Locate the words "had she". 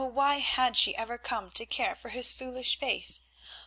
0.39-0.95